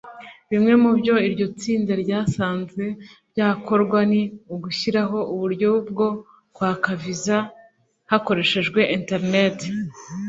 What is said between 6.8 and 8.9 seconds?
Viza hakoreshejwe